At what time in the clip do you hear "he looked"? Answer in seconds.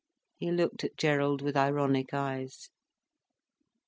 0.37-0.83